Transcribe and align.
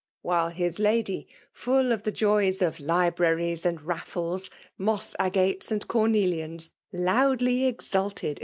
'* 0.15 0.25
Wh^ 0.25 0.51
his 0.51 0.79
lady, 0.79 1.27
full 1.53 1.91
of 1.91 2.01
the 2.01 2.11
joys 2.11 2.63
of 2.63 2.79
libraries 2.79 3.67
and 3.67 3.79
raffles, 3.83 4.49
moss^agates, 4.79 5.69
and 5.71 5.87
comelianSi 5.87 6.71
loudly 6.91 7.65
exulted 7.65 8.27
in 8.39 8.39
F. 8.39 8.39